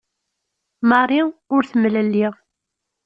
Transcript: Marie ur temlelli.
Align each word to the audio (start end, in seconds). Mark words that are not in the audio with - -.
Marie 0.89 1.27
ur 1.55 1.63
temlelli. 1.69 2.27